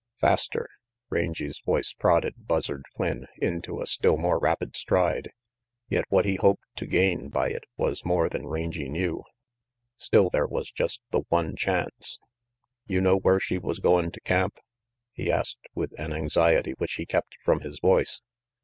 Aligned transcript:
"Faster!" 0.19 0.67
Rangy 1.11 1.47
's 1.47 1.61
voice 1.63 1.93
prodded 1.93 2.47
Buzzard 2.47 2.85
Flynn 2.95 3.27
into 3.37 3.79
a 3.81 3.85
still 3.85 4.17
more 4.17 4.39
rapid 4.39 4.75
stride; 4.75 5.29
yet 5.89 6.05
what 6.09 6.25
he 6.25 6.37
hoped 6.37 6.63
to 6.77 6.87
gain 6.87 7.29
by 7.29 7.49
it 7.51 7.65
was 7.77 8.03
more 8.03 8.27
than 8.27 8.47
Rangy 8.47 8.89
knew. 8.89 9.21
Still, 9.97 10.31
there 10.31 10.47
was 10.47 10.71
just 10.71 11.01
the 11.11 11.21
one 11.29 11.55
chance. 11.55 12.17
"You 12.87 12.99
know 12.99 13.17
where 13.19 13.39
she 13.39 13.59
was 13.59 13.77
goin' 13.77 14.09
to 14.09 14.21
camp?" 14.21 14.57
he 15.13 15.31
asked 15.31 15.67
with 15.75 15.93
an 15.99 16.13
anxiety 16.13 16.71
which 16.79 16.93
he 16.93 17.05
kept 17.05 17.37
from 17.45 17.59
his 17.61 17.79
voice. 17.79 18.21